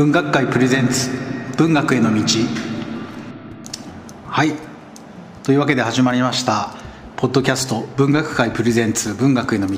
[0.00, 1.10] 文学界プレゼンツ
[1.58, 2.22] 文学への道。
[4.26, 4.54] はい。
[5.42, 6.72] というわけで始まりました
[7.18, 9.76] ポッドキャスト文学界プレゼンツ文学への道。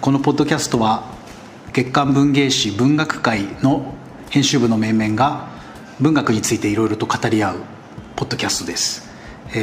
[0.00, 1.02] このポッドキャストは
[1.74, 3.92] 月刊文芸誌文学界の
[4.30, 5.48] 編集部の面々が
[6.00, 7.56] 文学についていろいろと語り合う
[8.16, 9.10] ポッドキャストです。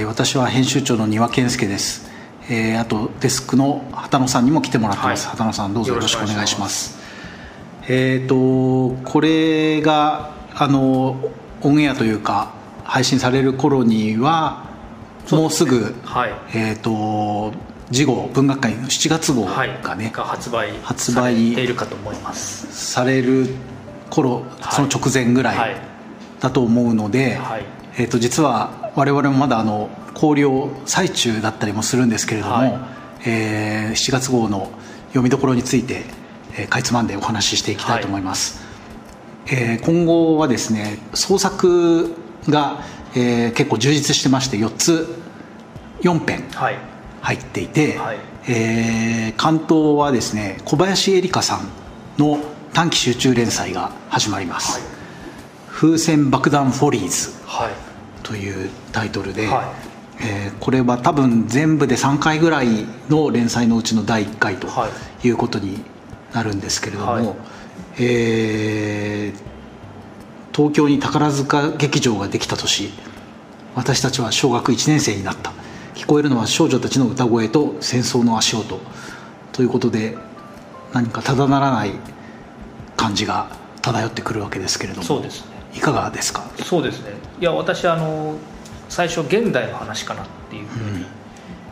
[0.06, 2.08] 私は編集長の丹羽健介です。
[2.80, 7.04] あとデスクの畑野さんにも来てもらってます、はい、畑野さんどうぞよろしくお願いします
[7.88, 11.32] えっ、ー、とこれがあの
[11.62, 12.54] オンエアというか
[12.84, 14.66] 配信される頃には
[15.32, 17.54] もうすぐ、はい、えっ、ー、と
[17.92, 22.94] 次号文学界の7月号がね、はい、発売発売されるかと思います。
[22.94, 23.48] される
[24.10, 25.76] 頃その直前ぐらい
[26.40, 27.66] だと思うので、はい、
[27.98, 32.80] えー、と実は我々もまだあの考慮最中だったりもするんですけれども、はい、
[33.26, 34.72] えー、7月号の
[35.08, 36.04] 読みどころについて
[36.58, 38.64] えかいつまんでお話ししていきたいと思います、
[39.46, 42.14] はい、えー、今後はですね創作
[42.50, 42.82] が、
[43.16, 45.16] えー、結構充実してまして4つ
[46.02, 46.44] 4編
[47.22, 51.68] 入っていて、はい、えー、関東はですね小林恵梨香さん
[52.18, 52.40] の
[52.74, 54.90] 短期集中連載が始まります、はい、
[55.70, 57.34] 風船爆弾フォリーズ
[58.24, 59.74] というタイトルで、は
[60.20, 64.68] い、えー、これは多分全部で3回ぐらいの連載のうちの第1回と
[65.24, 65.84] いうことに
[66.36, 67.26] なるんですけれども、はい、
[68.00, 72.92] えー、東京に宝塚劇場ができた年
[73.74, 75.52] 私たちは小学1年生になった。
[75.96, 78.80] 聞こえるのは少女たちの歌声と戦争の足音
[79.54, 80.18] ということで
[80.94, 81.94] 何かただならない
[82.98, 83.50] 感じが
[83.82, 85.56] 漂ってくるわけですけれどもそうですね。
[85.74, 86.44] いかがですか？
[86.64, 87.12] そうですね。
[87.40, 88.36] いや私あの
[88.90, 91.06] 最初現代の話かなっていうふうに、うん、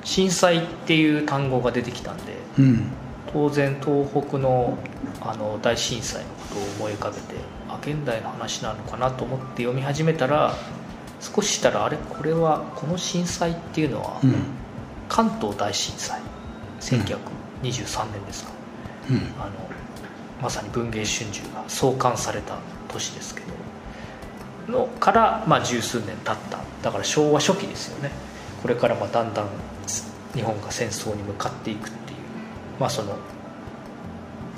[0.06, 2.24] 震災っていう単語が出てきたんで、
[2.60, 2.92] うん、
[3.34, 4.78] 当然東北の
[5.22, 7.22] あの大震災のことを思い浮かべて
[7.68, 10.54] あ現代の話なのかなと思って読み始めたら
[11.20, 14.36] 少ししたらあれこれはこの震災っていうのは、うん、
[15.08, 16.22] 関東大震災
[16.82, 18.52] 1923年ですか、
[19.10, 19.52] うん、あの
[20.42, 22.58] まさに文藝春秋が創刊された
[22.90, 23.54] 年ですけど
[24.68, 26.60] のから、まあ、十数年経った。
[26.82, 28.12] だから昭和初期ですよね。
[28.62, 29.48] これからまあだんだん
[30.34, 31.90] 日本が戦争に向かっていく
[32.84, 33.16] まあその、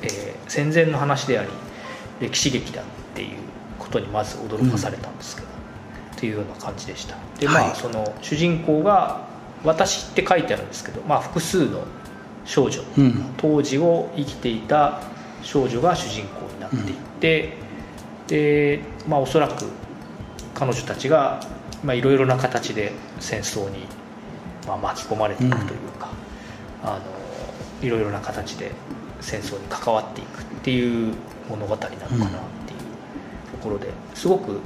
[0.01, 1.49] えー、戦前の話であり
[2.19, 3.37] 歴史劇だっていう
[3.77, 9.27] ことにまず驚かされたんですけど、うん、っていうような感じでしたでまあその主人公が
[9.63, 11.83] 「私」って書いてあるんですけど、まあ、複数の
[12.45, 15.01] 少女、うん、当時を生きていた
[15.43, 16.83] 少女が主人公になっていっ
[17.19, 17.53] て、
[18.21, 19.65] うん、でまあおそらく
[20.55, 21.41] 彼女たちが
[21.83, 23.85] いろいろな形で戦争に、
[24.67, 26.09] まあ、巻き込まれていくというか、
[26.83, 27.14] あの
[27.85, 28.71] いろいろな形で
[29.21, 31.13] 戦争に関わっていくっていう
[31.49, 32.27] 物語なのかなっていう
[33.51, 34.59] ところですごく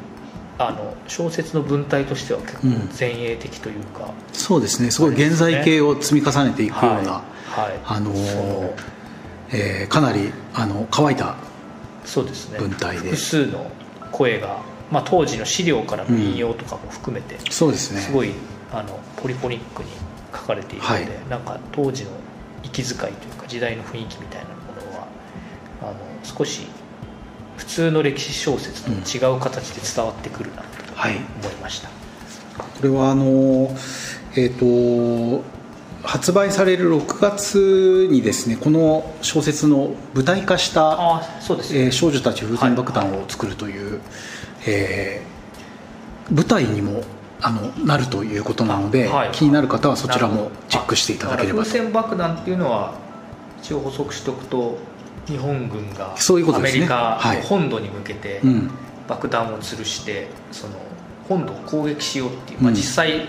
[0.58, 2.68] あの小説の文体としては結構
[3.00, 4.92] 前衛的というか、うん、そうですね。
[4.92, 7.24] すごい現在形を積み重ねていくような、は
[7.58, 7.70] い。
[7.70, 8.14] はい、あの
[9.52, 11.36] えー、かなりあの乾いた
[12.58, 13.72] 文体で、ね、複数の
[14.12, 14.60] 声が、
[14.92, 18.02] まあ、当時の資料からの引用とかも含めて、うん、そうですね。
[18.02, 18.32] すごい
[18.72, 19.90] あのポリポニックに
[20.34, 22.12] 書かれているので、はい、なんか当時の
[22.64, 25.08] 息遣いというか時代の雰囲気みたいなものは
[25.82, 25.94] あの
[26.24, 26.68] 少し
[27.58, 30.68] 普通の歴史小説と違う形で伝わってくるなと
[31.02, 33.76] 思いました、うんはい、これはあの
[34.36, 35.44] えっ、ー、と
[36.04, 41.86] 発売される6月にですねこの小説の舞台化した「そうですね。
[41.86, 44.02] えー、少女たち風船爆弾を作る」という、はい、
[44.68, 47.04] えー、舞台にも
[47.42, 50.52] あのなるということなので、はい、気になる方はそちらも
[50.90, 52.96] クしていただければ風船爆弾っていうのは
[53.62, 54.78] 一応補足しておくと
[55.28, 58.42] 日本軍がアメリカの本土に向けて
[59.08, 60.74] 爆弾を吊るしてその
[61.28, 63.28] 本土を攻撃しようっていう、まあ、実際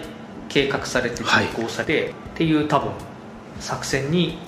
[0.48, 2.90] 計画されて実行されて、っていう多分
[3.60, 4.38] 作戦に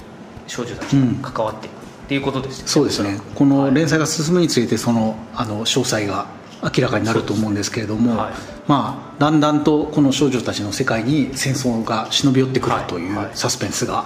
[0.47, 1.77] 少女たちが関わっていくっ
[2.09, 3.21] ていうことですよね、そうですね。
[3.35, 6.27] この連載が進むにつれてそのあの詳細が
[6.63, 8.33] 明らかになると思うんですけれども、はい、
[8.69, 14.03] まあ、だんだんとこの少女たちの世界に戦争が忍び寄ってくるというサスペンスが、は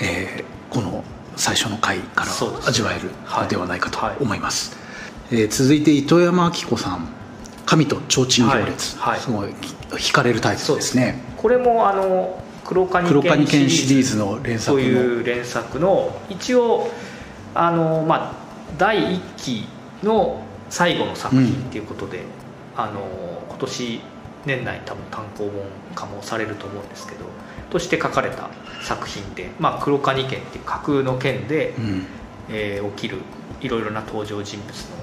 [0.00, 1.02] いはい、えー、この
[1.36, 2.32] 最初の回から
[2.66, 4.76] 味わえるのではないかと思います、
[5.30, 7.08] はい、えー、続いて糸山明子さん
[7.66, 9.48] 「神と提灯行列」すごい
[9.90, 11.22] 惹かれるタイトルですね。
[11.36, 16.90] これもあの黒谷剣シリーズの連作という連作の一応
[17.54, 18.32] あの、まあ、
[18.76, 19.68] 第1期
[20.02, 22.24] の最後の作品っていうことで、うん、
[22.76, 23.00] あの
[23.48, 24.00] 今年
[24.46, 25.52] 年内多分単行本
[25.94, 27.24] 化もされると思うんですけど
[27.70, 28.48] として書かれた
[28.82, 32.06] 作品で、まあ、黒蟹剣っていう架空の剣で、うん、
[32.48, 33.18] えー、起きる
[33.60, 34.96] いろいろな登場人物の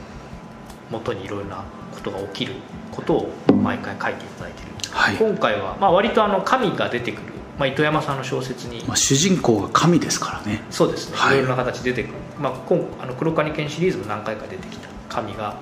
[0.91, 1.63] もとにいろいろな
[1.93, 2.53] ことが起きる
[2.91, 3.31] ことを
[3.61, 10.63] 毎回書いていただいている、はい、今回は、まあ、割とあの神が出てくる、まあ、糸山さんの小説に、まあ、主人公が神ですからね。
[10.69, 15.55] そうですね、はい、いろいろな形で出てくる、まあ、今あの黒カニ犬シリーズも何回か出てきた神が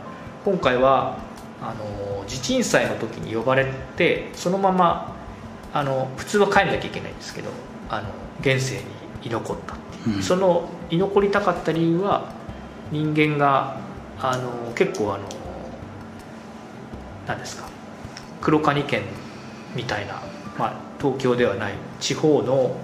[0.43, 1.19] 今回は
[1.61, 5.15] あの地鎮祭の時に呼ばれてそのまま
[5.71, 7.51] あの普通は帰んなきゃいけないんですけど
[7.89, 8.09] あの
[8.41, 8.83] 現世に
[9.23, 12.33] 居残ったっていう、うん、その居残りたかった理由は
[12.91, 13.79] 人間が
[14.19, 15.23] あの結構あの
[17.27, 17.67] 何ですか
[18.41, 19.03] 黒カニ県
[19.75, 20.21] みたいな、
[20.57, 22.75] まあ、東京ではない地方の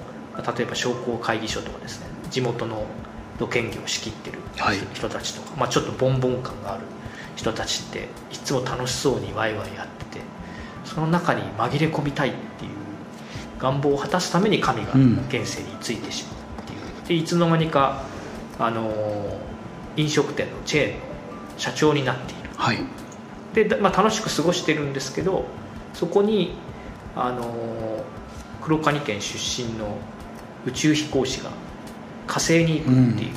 [0.56, 2.86] 例えば商工会議所とかですね地元の
[3.40, 4.40] 土建業を仕切ってる
[4.94, 6.84] 人たちとか、はい、まあ、ちょっとボンボン感がある
[7.36, 10.22] 人たちっていつも楽しそうにワイワイやってて
[10.84, 12.72] その中に紛れ込みたいっていう
[13.60, 14.92] 願望を果たすために神が
[15.30, 18.04] 現世についてしまうっていう、うん、でいつの間にか
[18.60, 19.40] あの
[19.96, 21.00] 飲食店のチェーンの
[21.58, 22.78] 社長になっている、はい、
[23.54, 25.46] で、まあ、楽しく過ごしてるんですけど
[25.94, 26.56] そこに
[27.16, 28.04] あの
[28.62, 29.98] 黒カニ県出身の
[30.66, 31.52] 宇宙飛行士が
[32.30, 33.32] 火星に行くっていう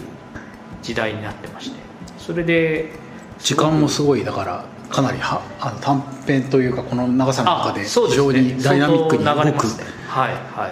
[0.83, 1.79] 時代になってまして、
[2.19, 2.93] それで
[3.39, 9.53] 時間もすごいだからかなりはあの短編というかこの長さの中で非常にダイナミックに動く、ね、
[10.07, 10.69] はいは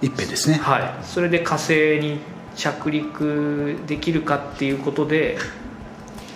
[0.00, 0.06] い。
[0.06, 0.58] 一編ですね。
[0.58, 1.04] はい。
[1.04, 2.20] それで火星に
[2.54, 5.36] 着陸できるかっていうことで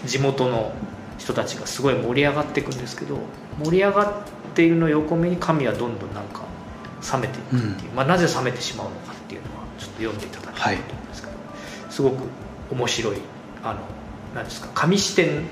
[0.04, 0.72] 地元の
[1.16, 3.18] 人たちがすごい盛り上がっていくんですけど
[3.62, 4.22] 盛り上がっ
[4.54, 6.42] ているの横目に神はどんどんなんか
[7.12, 9.17] 冷めていくっていう、うん、まあ、なぜ冷めてしまうのか
[9.78, 11.38] ちょっと読んでいただきたいと思うんですけど、は
[11.88, 12.14] い、すごく
[12.70, 13.16] 面白い
[13.62, 13.80] あの
[14.34, 15.44] なんですか神視点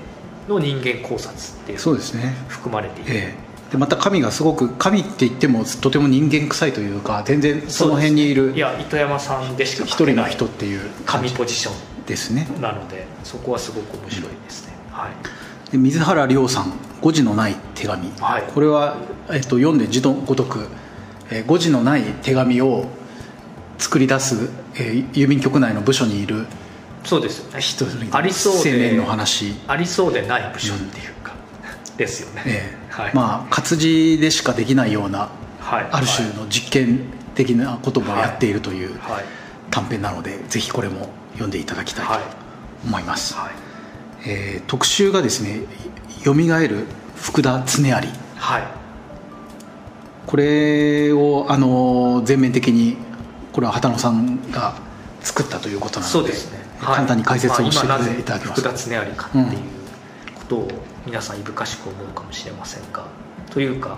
[0.47, 2.35] の人間考察っていうそうですね。
[2.47, 3.35] 含まれていて、え
[3.69, 12.47] え、でまた神がすごく神って言ってもとても人間臭いというか全然その辺にいる、ね、いや糸山さんでしか一人の人っていう神ポジションですね。
[12.61, 15.71] なのでそこはすごく面白いですね、うん、はい。
[15.71, 18.97] で水原亮さん「誤字のない手紙」はい、これは、
[19.29, 20.69] えっと、読んで字のごとく、
[21.29, 22.85] えー、誤字のない手紙を
[23.77, 26.45] 作り出す、えー、郵便局内の部署にいる
[27.03, 27.59] そうですよね。
[27.59, 29.53] 一人ありそうでの話。
[29.67, 31.33] ありそうでない部署っていうか、
[31.91, 35.29] うん、ですよね、えーはい、まあ活字でしかできないような、
[35.59, 37.01] はい、ある種の実験
[37.35, 38.99] 的なこともやっているという
[39.69, 42.13] 短編なので、ぜひこれも読んでいただきたいと
[42.85, 43.51] 思います、はい。
[44.25, 45.61] えー、特集がですね
[46.25, 46.85] 「よみがえる
[47.15, 47.93] 福田恒有」
[48.35, 48.63] はい。
[50.25, 52.97] これをあの全面的に
[53.57, 54.75] これは畑野さんが
[55.19, 59.45] 作ったということなのでそうですね、はい、簡単に解説をしていただきます、まあ、福田恒有かっていう
[60.35, 60.67] ことを
[61.07, 63.07] 皆さんいぶかしく思うかもしれませんが、
[63.49, 63.97] というか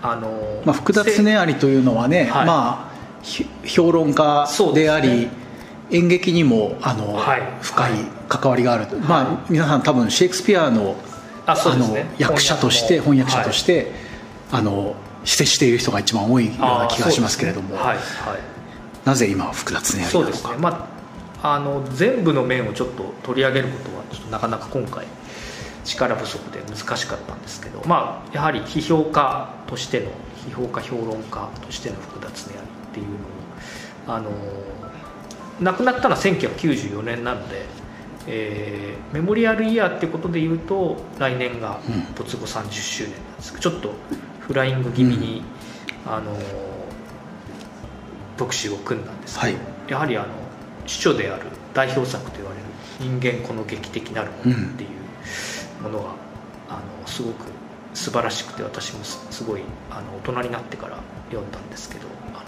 [0.00, 5.28] あの、まあ、福田恒有というのはね、はい、まあ評論家であり、
[5.90, 7.92] 演劇にもあの、はい、深い
[8.28, 10.94] 関わりがある、はい、まあ、皆さん多分シェイクスピアの
[11.46, 13.90] あ、の役者として翻訳者として、
[14.52, 14.94] あの
[15.24, 17.98] 接している人が一番多いような気がしますけれども、はい
[19.04, 20.88] はい、なぜ今福田恒也そうですね、ま
[21.42, 25.06] あ、あの全部の面をちょっと取り上げることはちょっとなかなか今回
[25.84, 30.06] 力不足で難しかったんですけど、まあ、やはり批評家としての
[30.48, 34.30] 批評家評論家としての福田恒也っていうのをあの
[35.60, 37.66] 亡くなったのは1994年なので、
[38.26, 41.80] えー、メモリアルイヤーってことでいうと来年が
[42.16, 43.92] 没後30周年なんですけど、ちょっと
[44.40, 45.42] フライング気味に、
[46.06, 46.36] うん、あの
[48.36, 50.28] 特集を組んだんですけど、はい、やはりあの
[50.86, 52.64] 主著である代表作と言われる
[53.00, 56.04] 「人間この劇的なるもの」っていうものは、
[56.68, 57.46] うん、あのすごく
[57.94, 60.98] 素晴らしくて私もすごいあの大人になってから
[61.30, 62.44] 読んだんですけどあの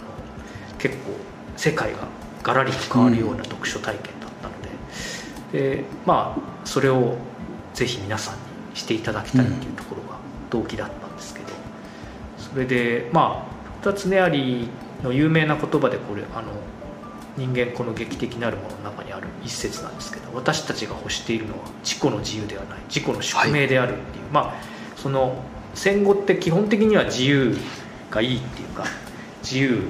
[0.77, 1.11] 結構
[1.55, 1.99] 世界が
[2.43, 4.53] ガラリと変わるような読書体験だったの
[5.51, 7.17] でで、まあ、それを
[7.73, 8.39] ぜひ皆さんに
[8.75, 10.17] していただきたいっていうところが
[10.49, 11.47] 動機だったんですけど
[12.37, 14.69] それでまあ二つねあり
[15.03, 16.51] の有名な言葉でこれあの
[17.37, 24.53] 人間この劇的なるものの中にある一節なんですけど私たちが欲しているのは自己の自由ではない自己の宿命であるっていう、はい、まあ
[24.95, 25.43] その
[25.75, 27.55] 戦後って基本的には自由
[28.09, 28.85] がいいっていうか
[29.43, 29.83] 自由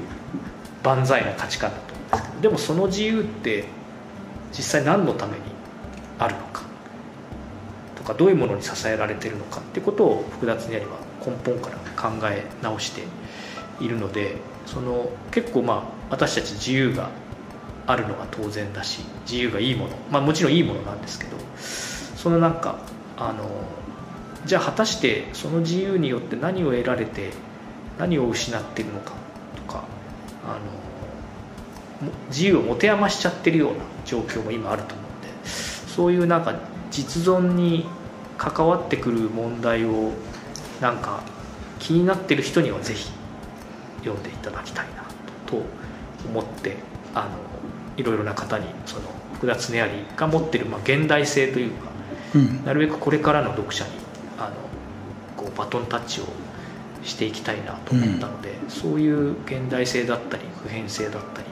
[0.84, 3.66] 万歳な価値観だと思うんですけどでもその自由って
[4.52, 5.44] 実際何のために
[6.20, 6.64] あるのか
[7.96, 13.04] とかどういうものに支えられてるのかってことを複雑にやれば根本から考え直して
[13.80, 14.36] いるので
[14.68, 17.10] その結構まあ私たち自由が
[17.88, 19.96] あるのが当然だし自由がいいもの。
[20.12, 22.78] まあもちろんいいものなんですけどそのなんか
[23.18, 23.50] あの
[24.46, 27.32] じゃあ果たしてその自由によって何を得られて
[27.98, 29.14] 何を失っているのか
[29.56, 29.84] とか
[30.46, 36.56] あの自由を持て余しちゃってるような状況も今あると思うんでそういうなんか
[36.92, 37.86] 実存に
[38.38, 40.12] 関わってくる問題を
[40.80, 41.24] なんか
[41.80, 43.12] 気になってる人にはぜひ
[44.00, 45.04] 読んでいただきたいな
[45.46, 45.62] と
[46.28, 46.78] 思って
[47.14, 47.30] あの
[47.98, 49.84] いろいろな方にその福田恒有
[50.16, 51.90] が持ってる、まあ、現代性というか、
[52.36, 53.92] うん、なるべくこれからの読者に
[54.38, 54.56] あの
[55.36, 56.26] こうバトンタッチを
[57.04, 61.48] していきたいなと思ったので、うん、そういう現代性だったり普遍性だったり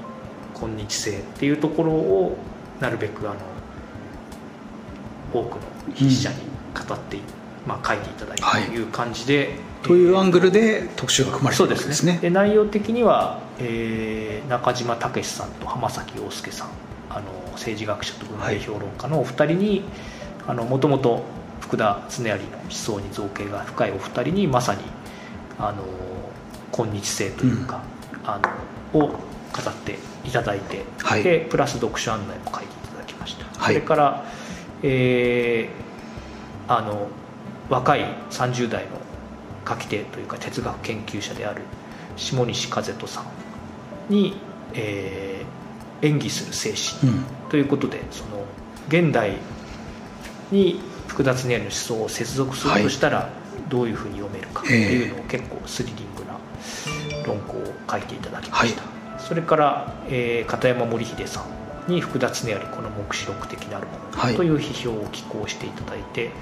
[0.54, 2.38] 今日性っていうところを
[2.80, 3.40] なるべくあの
[5.34, 5.62] 多くの
[5.96, 6.36] 筆者に
[6.74, 7.24] 語って、うん、
[7.66, 9.50] まあ、書いていただいたという感じで、はい、
[9.84, 12.14] というアングルで特集が組まれてるんですね。
[12.14, 12.20] ね。
[12.20, 16.70] で内容的には、えー、中島武さんと浜崎洋介さん
[17.10, 19.84] あの政治学者と文芸評論家のお二人に
[20.48, 21.24] もともと
[21.62, 24.82] 福田恒有の思想に造形が深いお二人にまさに
[25.58, 25.84] あの
[26.72, 27.82] 今日性というか、
[28.24, 28.40] うん、あ
[28.94, 34.26] のを語っていただいて、はい、でプラス読書案内も書いていただきました、はい、それから、
[34.84, 37.08] えー、あの
[37.70, 38.92] 若い30代の
[39.68, 41.64] 書き手というか哲学研究者である
[42.16, 43.22] 下西和人さ
[44.10, 44.36] んに、
[44.74, 48.46] えー、演技する精神ということで、うん、その
[48.88, 49.38] 現代
[50.52, 53.46] に複雑にある思想を接続するとしたら、はい。
[53.70, 56.38] どういうふうに読めるかっていうのを結構スリリングな
[57.26, 61.46] 論考を書いていただきました、はい、それから、えー、片山森秀さ
[61.88, 63.94] んに福田恒有この黙示録的なるも
[64.30, 66.34] のという批評を寄稿していただいて、はい、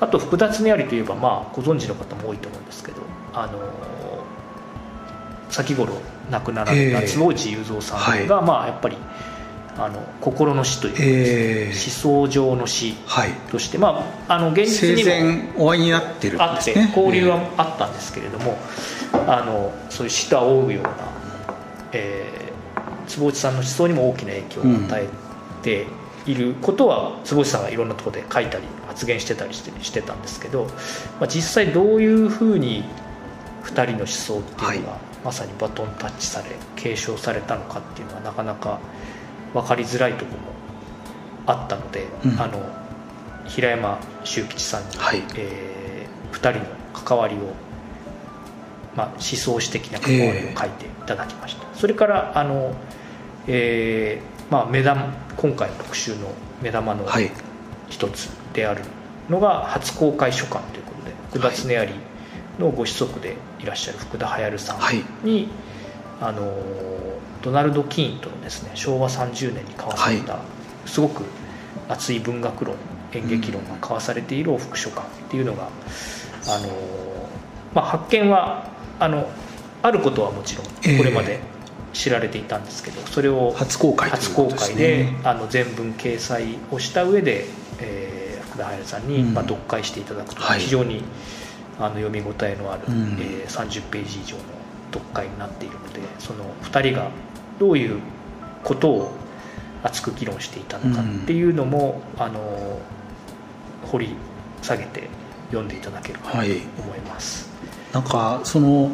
[0.00, 3.02] あと福田恒有といえばまあご存知の方も多いと思うんですけど
[3.32, 3.58] あの
[5.50, 5.94] 先頃
[6.30, 8.96] 亡くなられた坪内雄三さんが、まあやっぱり
[9.78, 12.94] あの心の死というか、えー、思想上の死
[13.50, 15.04] として、はい、まあ、あの現実に
[15.54, 18.58] もお会いになってるんです、ね、あって交流はあったんですけれども、
[19.12, 20.90] えー、あのそういう死と仰ぐような、
[21.92, 25.08] えー、坪内さんの思想にも大きな影響を与え
[25.62, 25.86] て
[26.28, 30.64] いることは、うん、坪内さんがいろんなところで書いたり発言してたりしてしてたんですけど、
[31.18, 32.84] まあ、実際どういうふうに
[33.64, 38.78] 2人の思想っていうのが、はい、まさにバトンタッチされ継承されたのかっていうのはなかなか
[39.54, 40.48] 分かりづらいところも
[41.46, 42.60] あったので、うん、あの
[43.46, 47.38] 平山修吉さんに、はい、えー、2人の関わりを、
[48.94, 52.74] まあ、思想史的な関わりを書いていただきました、えー、それからあの、
[53.46, 57.06] えーまあ、目玉今回の特集の目玉の
[57.88, 58.82] 一つである
[59.28, 61.88] のが初公開書簡ということで福田恒有
[62.58, 64.78] のご子息でいらっしゃる福田流さん
[65.26, 65.48] に、はい、
[66.20, 66.52] あの
[67.42, 71.24] ドナルド・キーンとのですね昭和30年に交わされた、はい、すごく
[71.88, 72.76] 熱い文学論
[73.12, 75.68] 演劇論が交わされている往復書簡っていうのが、
[76.46, 76.68] あの
[77.74, 79.30] まあ、発見はあの
[79.82, 81.40] あることはもちろんこれまで
[81.98, 87.46] 知られていたんですけど、それを初公開初公開であの全文掲載をした上で、
[87.80, 91.02] えー、福田隼さんに、まあ、読解していただくと非常に、
[91.80, 94.42] あの読み応えのある、えー、30ページ以上の
[94.92, 97.10] 読解になっているのでその2人が
[97.58, 98.00] どういう
[98.62, 99.12] ことを
[99.82, 102.80] 熱く議論していたのかっていうのも、うん、あの
[103.90, 104.14] 掘り
[104.62, 105.08] 下げて
[105.48, 107.48] 読んでいただければと思います。
[107.92, 108.90] はい、なんかその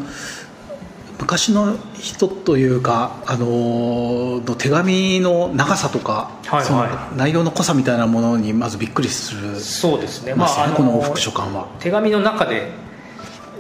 [1.19, 9.61] 昔の人というか、あのの手紙の長さとか、はいはい、内容の濃さみたいなものにまずびっくりする。
[9.61, 11.69] そうですね、まあ、この往復書簡は。
[11.79, 12.73] 手紙の中で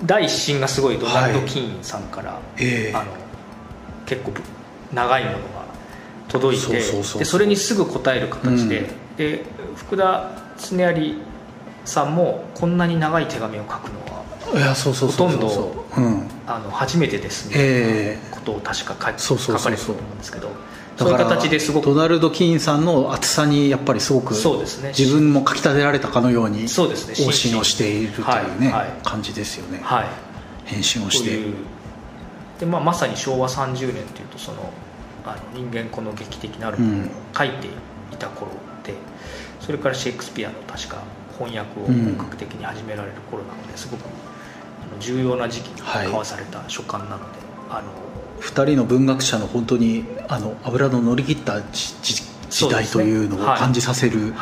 [0.04, 2.92] 第一審がすごいドナルド・キーンさんから、はいえ。
[2.94, 3.12] ー、あの
[4.06, 4.32] 結構
[4.92, 5.64] 長いものが
[6.28, 6.72] 届いて
[7.18, 8.82] でそれにすぐ答える形でう
[9.14, 9.44] ん、で
[9.76, 11.16] 福田恒有
[11.84, 14.13] さんもこんなに長い手紙を書くのは
[14.58, 20.50] いやそうそうほとんど、うん、あの初めてですね、えー、ことを確か書書かれてると思うんですけど。
[20.96, 28.86] そういう形ですごくドナルド・キーンさんの厚さにやっぱりすごくそうです、ね、自分も書き立てられたかのようにそうです、ね、往診をしているというね、はい。
[28.86, 30.06] はい、感じですよね、はい、
[30.66, 31.52] 返信をして。
[32.60, 34.72] で、まあ、まさに昭和30年というとその
[35.24, 38.52] あの人間この劇的なるものを書いていた頃
[38.84, 38.98] で、うん、
[39.60, 41.02] それからシェイクスピアの確か
[41.38, 44.04] 翻訳を本格的に始められる頃なのですごく
[45.00, 47.24] 重要な時期に交わされた書簡なので、
[47.68, 47.88] はい、あの
[48.40, 54.34] 2人の文学者の本当にあの油の乗り切った時代というのを感じさせる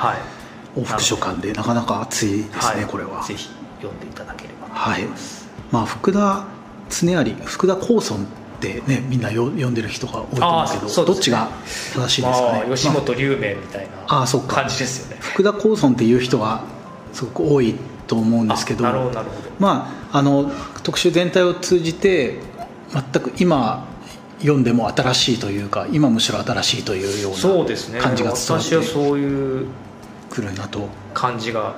[0.76, 3.22] 往復書簡でなかなか熱いですね、これは。
[3.22, 3.48] ぜひ
[3.80, 5.62] 読んでいただければと思います、はい。
[5.70, 6.46] まあ、福田
[6.88, 8.26] 恒有福田光尊っ
[8.60, 11.50] てねみんなよ読んでる人が多いと思うけど、ね、どっちが
[11.94, 16.64] 正しいですかね、まあ、吉本龍明みたいな感じですよね、福田光尊っていう人は
[17.12, 17.74] すごく多い
[18.12, 18.84] と思うんですけど。
[19.58, 20.52] まああの
[20.82, 22.38] 特集全体を通じて
[22.92, 23.86] 全く今
[24.40, 29.66] 読んでも新しいというか今むしろ新しいというような感じが伝わって、ね、私はそういう
[30.28, 31.76] くるなと感じが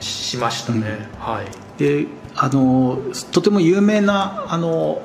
[0.00, 1.46] しましたね、うん、はい。
[1.78, 2.98] であの
[3.32, 5.02] とても有名なあの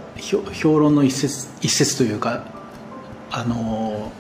[0.54, 2.46] 評論の一節一節というか
[3.32, 4.14] あの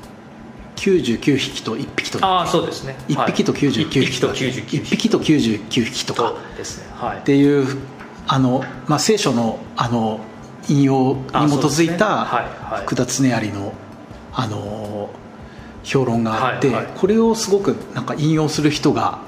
[0.78, 2.96] 99匹と1匹とあそうですね。
[3.10, 5.10] 1匹と99匹とか、はい、1匹。
[5.10, 6.34] と99匹とか。
[6.56, 7.78] ですね、はい、っていう
[8.28, 10.22] あの、まあ、聖書のあの
[10.70, 12.26] 引用に基づいた
[12.86, 13.74] 福田恒有の
[14.34, 15.10] あの
[15.84, 19.20] 評論があって、これをすごくなんか引用する人が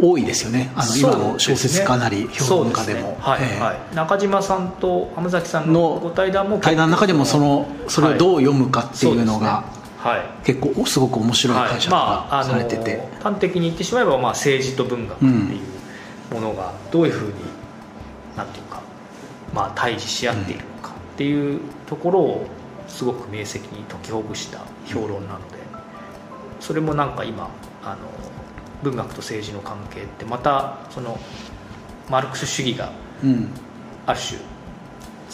[0.00, 0.70] 多いですよね。
[0.76, 9.75] あの今の小説かなり評論家でも、はいはい、中島さんと浜崎さんのご対談も対談の中でもそのそれをどう読むかっていうのが、はい、
[10.44, 17.34] 結構すごく面白い解釈がされてて、まあ、端的に言ってしまえば、まあ、政治と文学っていうものがどういうふうに、
[18.36, 18.82] なんていうか、
[19.54, 22.46] まあ、対峙し合っているのかっていうところを
[22.88, 25.56] すごく明晰に解きほぐした評論なので
[26.60, 27.50] それもなんか今
[27.82, 27.96] あの
[28.82, 31.18] 文学と政治の関係ってまたその
[32.08, 32.90] マルクス主義が
[34.06, 34.38] ある種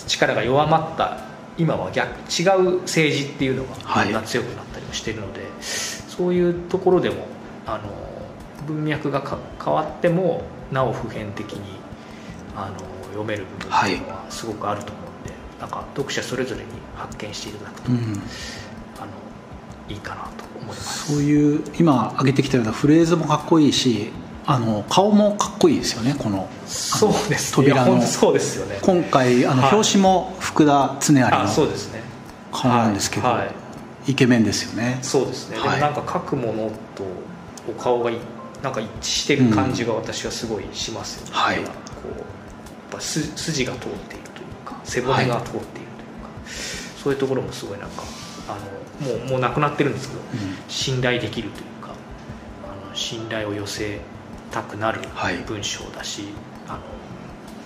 [0.09, 7.26] 力が弱まった今は逆違う政治っていうのがだんだん強くなったりもしているので、はい、そういうところでも
[7.66, 7.82] あの
[8.66, 9.23] 文脈が
[9.62, 11.78] 変わってもなお普遍的に
[12.56, 12.78] あの
[13.09, 18.12] 読める部分っていうのはすごくあると思うんで、はい、なんか読者それぞれに発見していただくと、うん、あの
[19.88, 21.12] いいかなと思います。
[21.12, 24.11] そういう今挙げてきたようなフレーズもかっこいいし
[24.44, 27.52] あの顔もかっこいいですよねこのそうです。
[27.54, 28.02] 扉の。
[28.02, 28.78] そうですよね。
[28.82, 32.02] 今回あの、表紙も福田恒有のそうですね。
[32.50, 34.11] 顔なんですけど、はい。
[34.11, 34.99] イケメンですよね。
[35.02, 37.04] そうですね、はい、でもなんか書くものと
[37.68, 38.11] お顔が
[38.62, 41.56] なんか一致してる感じが私はすごいしますよね、うん、はい。
[41.58, 41.75] こうやっ
[42.90, 45.84] ぱ筋が通っているというか背骨が通っているというか、は
[46.46, 46.50] い、
[47.02, 48.02] そういうところもすごいなんか
[48.49, 50.26] あのもうもうなくなってるんですけど、うん、
[50.68, 51.94] 信頼できるというか
[52.64, 54.00] あの信頼を寄せ
[54.52, 55.00] たくなる
[55.47, 56.32] 文章だし、はい、
[56.69, 56.80] あの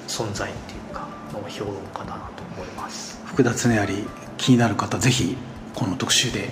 [0.08, 3.20] 存在っていうかの評論家だなと思います。
[3.26, 4.04] 福田恒有
[4.38, 5.36] 気になる方ぜひ
[5.74, 6.50] この特集で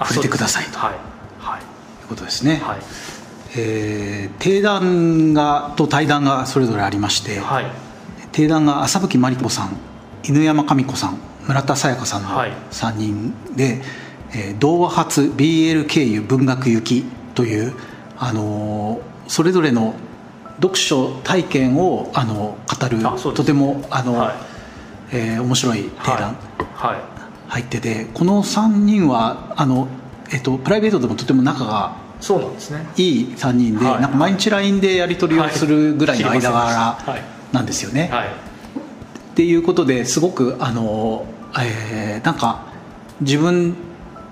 [0.00, 0.94] 触れてくださいと、はい。
[1.38, 1.64] はい、い
[2.04, 2.78] うことですね、はい。
[3.56, 7.66] えー、定談がと対談がそれぞれありまして、はい、
[8.32, 9.76] 定談が浅吹真理子さん
[10.24, 13.82] 犬山神子さん村田沙耶香さんの3人で、はい
[14.34, 17.74] えー、童話発 BL 経由文学行きという、
[18.18, 19.94] あのーそれぞれの
[20.56, 22.98] 読書体験をあの語る
[23.34, 24.34] とてもあの、はい、
[25.12, 26.36] えー、面白い提談、
[26.74, 27.16] はい。
[27.48, 29.88] 入っててこの3人はあの、
[30.32, 32.86] えっと、プライベートでもとても仲がそうなんですね。
[32.96, 36.98] いい3人で、はい、なんか毎日 LINE でやり取りをするぐらいの間柄
[37.52, 38.08] なんですよね。
[38.10, 38.30] はい、っ
[39.34, 41.26] ていうことですごくあの、
[41.60, 42.64] えー、なんか
[43.20, 43.74] 自分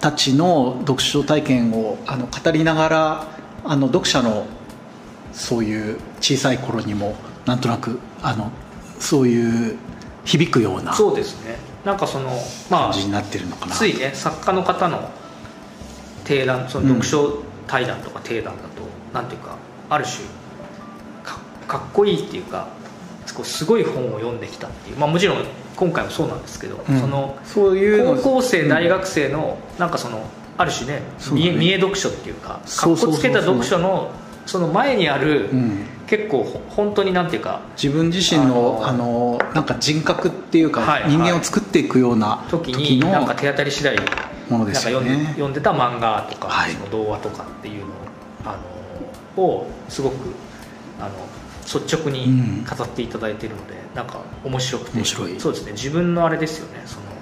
[0.01, 3.27] たちの読書体験をあの語りながら
[3.65, 4.47] あの読者の
[5.35, 8.51] そういう小さい頃にもなんとなくあの
[8.99, 9.77] そういう
[10.25, 11.57] 響くようなそうですね。
[11.85, 12.31] なんかその
[12.71, 13.75] まあ感じになってるのかな。
[13.75, 15.11] ついね作家の方の
[16.25, 19.57] 提談その読書対談とか提談だと、うん、なんていうか
[19.91, 20.25] ある種
[21.23, 22.69] かかっこいいっていうか
[23.43, 25.45] すごい本を読んできたっていうまあもちろん
[25.77, 30.25] 今回もそうなんですけど、うん、そのそういう高校生大学生のなんかその
[30.57, 34.13] ある種ね見え見え読書っていうかかっこつけた読書の
[34.47, 43.97] その前にある、うん、結構本当になんていうか自分自身のあのなんか人格っていうか、はい、人間を作っていくような時になんか手当たり次第
[44.51, 47.93] ものですよ、ね、読ん読んでた漫画とか、はい、その童話とかっていうの
[48.45, 48.59] あ
[49.37, 50.15] のをすごく
[51.01, 51.11] あの
[51.65, 54.99] 率直に語っていただいているので、うん、なんか面白くて。
[54.99, 55.41] 面白い。
[55.41, 55.73] そうですね。
[55.73, 56.83] 自分のあれですよね。
[56.85, 57.14] その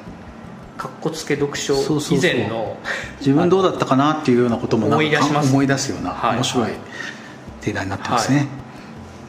[0.82, 2.76] かっこつけ読書以前の
[3.20, 6.72] 自分どうだったかなっていうようなことも思い出します、思い出すような面白い
[7.60, 8.44] 提談になってますね、は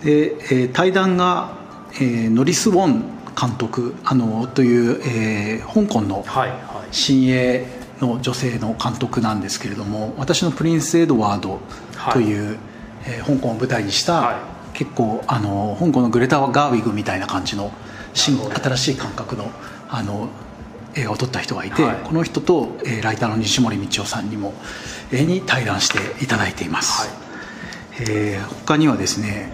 [0.02, 1.56] い、で、えー、対談が、
[1.94, 3.04] えー、ノリス・ウォン
[3.40, 6.26] 監督あのという、えー、香港の
[6.90, 7.68] 新鋭
[8.00, 11.60] の女性の監督なんですけれども私の「プリンス・エドワード」
[12.14, 12.58] という、はい、
[13.06, 14.36] えー、香港を舞台にした、はい、
[14.76, 17.72] 結構あの香港のグレタ・ガーウィグみたいな感じの
[18.16, 19.52] 新新しい感覚の
[19.88, 20.30] あの
[20.96, 24.54] 映画を撮った人がいて、はい、この人と、えー、ライターの西森道夫さんにも、
[25.12, 29.52] えー、に対談していただいています、はい、えー、他にはですね、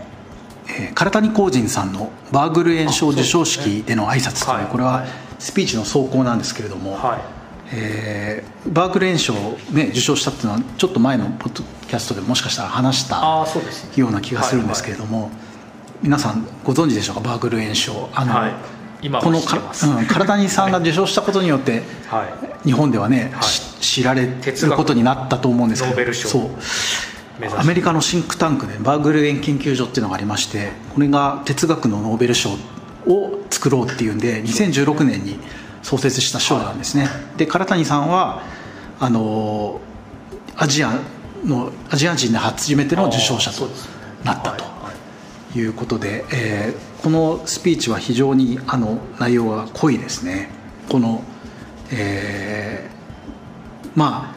[0.67, 5.05] えー、唐谷光人さんのバーグル炎症授賞式での挨拶という、ね、これは
[5.39, 7.19] スピーチの走行なんですけれども、はい、
[7.73, 13.45] えー、バーグル炎症を、ね、受賞したっていうのはちょっと前のポッドキャストでもしかしたら話した
[13.95, 15.31] ような気がするんですけれども、
[16.01, 17.21] 皆さんご存知でしょうか？
[17.21, 18.51] バーグル炎症あの、はい
[19.01, 19.57] 今このか、
[19.97, 22.25] うん、体にさんが受賞したことによって、 は
[22.63, 24.33] い、日本ではね、はい、知られる
[24.75, 26.49] ことになったと思うんですけどそう。
[27.57, 32.49] アメリカのシンクタンクでバーグルゲン研究所っていうのがありましてこれが哲学のノーベル賞
[33.07, 35.39] を作ろうっていうんで2016年に
[35.81, 37.07] 創設した賞なんですね、
[37.37, 38.43] で唐谷さんは
[38.99, 39.79] あの
[40.57, 40.99] アジア
[41.45, 43.69] のアジア人で初めての受賞者と
[44.25, 44.65] なったと
[45.55, 50.49] いうことで、えー、このスピーチは非常にあの内容が濃いですね。
[50.89, 51.23] この、
[51.91, 54.35] えー、まあ、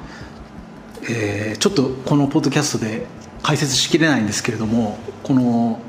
[1.08, 3.06] えー、ちょっとこのポッドキャストで
[3.42, 5.80] 解説しきれないんですけれどもこの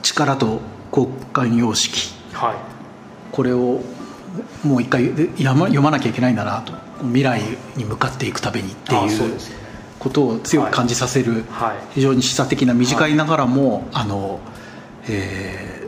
[0.00, 0.60] 力と
[0.90, 2.56] 交換様式、はい、
[3.32, 3.82] これを
[4.64, 6.90] もう一回読ま読まなきゃいけないんだなと。
[7.00, 7.40] 未来
[7.76, 9.38] に向かっていくためにっていう
[10.00, 11.44] ことを強く感じさせる、
[11.92, 14.40] 非常に示唆的な短いながらも、あの
[15.06, 15.86] え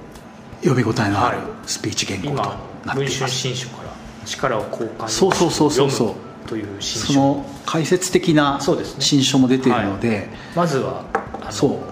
[0.60, 2.42] ー、読み応えのあるスピーチ原稿と
[2.86, 3.34] なっています。
[3.34, 3.88] 新書から
[4.24, 6.48] 力を交換そうそうそうそうそう。
[6.48, 7.12] という新書。
[7.14, 8.60] その解説的な
[8.98, 11.04] 新書も出ているので、ねはい、まずは
[11.50, 11.82] そ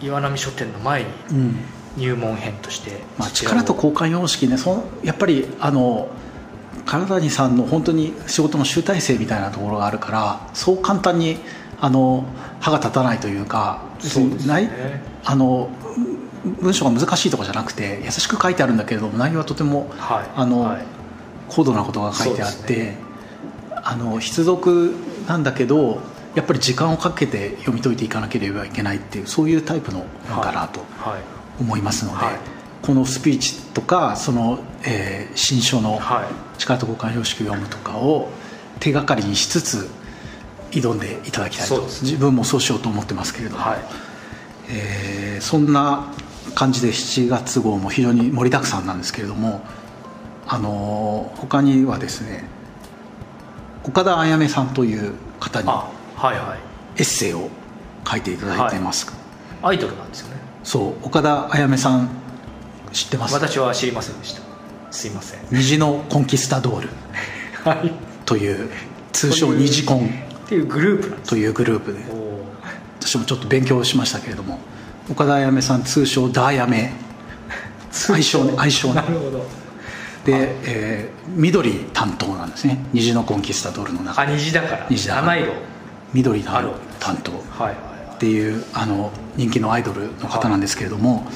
[0.00, 0.04] う。
[0.04, 1.56] 岩波書店の前に、うん。
[1.96, 6.08] 入門編として、まあ、力と交換様式ねそのやっぱりあの
[6.86, 11.38] 唐谷さんの本当に仕事の集大成みたいなところがあるからそう簡単に
[11.80, 12.24] あの
[12.60, 15.70] 歯が立たないというかそうです、ね、あの
[16.60, 20.82] 文章が難しいとかじゃなくて優しく書いてあるんだけれども内容はとても、はい、あの、はい、
[21.48, 22.96] 高度なことが書いてあって、ね、
[23.82, 24.94] あの必読
[25.26, 26.00] なんだけど
[26.34, 30.80] やっぱり時間をかけて読み解いていかなければいけないっていうそういうタイプの本かなと
[31.60, 32.34] 思いますので、はい、
[32.82, 36.00] このスピーチとかその、えー、新書の
[36.58, 38.28] 力と交換標識を読むとかを
[38.80, 39.88] 手がかりにしつつ
[40.72, 43.78] 挑んでいただきたいと、ね、自分もそうしようと思ってますけれども、はい、
[44.70, 46.12] えー、そんな
[46.54, 49.62] 感じで7月号も非常に盛りだくさんなんですけれども
[50.46, 52.44] あの他にはですね
[53.84, 57.48] 岡田あやめさんという方にエッセイを
[58.08, 59.06] 書いていただいてます、
[59.62, 60.40] はい、アイドルなんですよね。
[60.64, 62.21] そう岡田あやめさん
[62.92, 63.34] 知ってます？
[63.34, 64.42] 私は知りませんでした。
[64.90, 65.40] すいません。
[65.50, 66.88] 虹のコンキスタドール。
[68.26, 68.70] という
[69.12, 70.06] 通称虹コン。
[70.06, 72.00] っていうグループというグループで。
[73.00, 74.58] 私もちょっと勉強しましたけれども。
[75.10, 76.92] 岡田あやめさん通称ダーヤメ。
[78.10, 78.54] 愛称ね。
[78.56, 78.94] 愛称ね。
[78.94, 79.38] なるほど。
[80.24, 82.78] で、えー、緑担当なんですね。
[82.92, 84.20] 虹のコンキスタドールの中。
[84.22, 84.86] あ虹だから。
[84.88, 85.26] 虹だから。
[85.26, 85.52] 七色。
[86.12, 86.52] 緑の
[87.00, 87.32] 担当。
[87.32, 91.26] っていうあの人気のアイドルの方なんですけれども、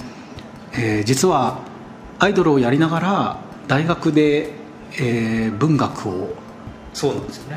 [0.78, 1.60] えー、実は
[2.18, 4.50] アイドルをやりながら大学で、
[4.98, 6.34] えー、文学を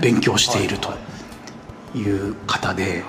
[0.01, 0.93] 勉強していると
[1.97, 3.03] いう方で、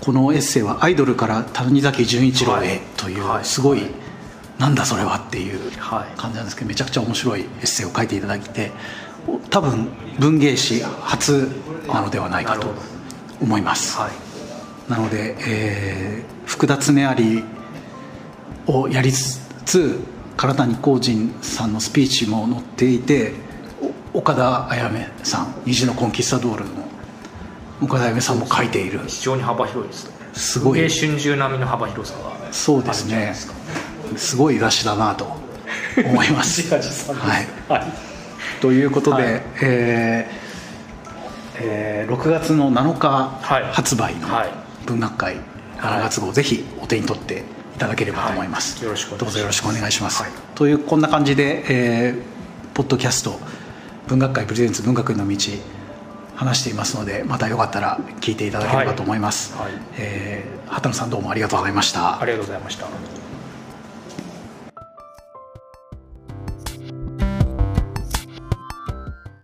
[0.00, 3.82] このエッセイは「アイドルから谷崎潤一郎へ」というすごい、
[4.58, 5.58] なんだそれはっていう
[6.16, 8.70] 感じなんですけどめちゃくちゃ面白いエッセイを書いていただいて
[9.50, 11.48] 多分文芸誌初
[11.88, 12.72] なのではないかと
[13.40, 13.98] 思います、
[14.88, 17.59] なので、えー、福田恒有
[18.66, 20.00] をやりつつ
[20.36, 23.32] 唐谷光人さんのスピーチも載っていて
[24.12, 26.70] 岡田あやめさん虹のコンキスタドールの
[27.80, 29.00] 岡田あやめさんも書いている。
[29.06, 30.14] 非常に幅広いですね。
[30.32, 30.88] すごい。
[30.88, 33.34] 春秋並みの幅広さがそうですね。
[34.16, 35.26] すごい雑誌だなと
[36.04, 36.72] 思いま す。
[37.12, 37.86] はい、はい、
[38.60, 40.50] ということで、はい、えー
[41.62, 43.38] えー、6月の7日
[43.72, 44.28] 発売の
[44.86, 45.36] 文学会
[45.76, 47.44] 7月号、はい、ぜひお手に取って
[47.80, 52.14] ただければと思います、はい、どうぞよろしくお願いします、はい、というこんな感じで、えー、
[52.74, 53.40] ポッドキャスト
[54.06, 55.36] 文学界プレゼンツ文学の道
[56.36, 59.72] 話していますのでまたよかったら聞いていただければと思います、はい。
[59.72, 62.20] はい、えー、畑野さんどうもありがとうございました。
[62.20, 62.86] ありがとうございました